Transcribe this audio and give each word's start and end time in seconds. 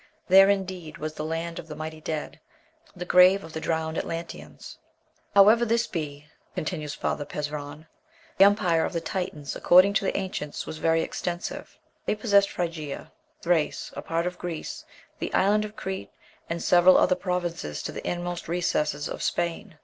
There, 0.29 0.49
indeed, 0.49 0.97
was 0.97 1.13
the 1.13 1.23
land 1.23 1.59
of 1.59 1.67
the 1.67 1.75
mighty 1.75 2.01
dead, 2.01 2.39
the 2.95 3.05
grave 3.05 3.43
of 3.43 3.53
the 3.53 3.61
drowned 3.61 3.99
Atlanteans. 3.99 4.79
"However 5.35 5.63
this 5.63 5.85
be," 5.85 6.25
continues 6.55 6.97
F. 6.99 7.19
Pezron, 7.27 7.85
"the 8.39 8.45
empire 8.45 8.83
of 8.83 8.93
the 8.93 8.99
Titans, 8.99 9.55
according 9.55 9.93
to 9.93 10.03
the 10.05 10.17
ancients, 10.17 10.65
was 10.65 10.79
very 10.79 11.03
extensive; 11.03 11.77
they 12.07 12.15
possessed 12.15 12.49
Phrygia, 12.49 13.11
Thrace, 13.43 13.93
a 13.95 14.01
part 14.01 14.25
of 14.25 14.39
Greece, 14.39 14.85
the 15.19 15.31
island 15.35 15.65
of 15.65 15.75
Crete, 15.75 16.09
and 16.49 16.63
several 16.63 16.97
other 16.97 17.13
provinces 17.13 17.83
to 17.83 17.91
the 17.91 18.09
inmost 18.09 18.47
recesses 18.47 19.07
of 19.07 19.21
Spain. 19.21 19.77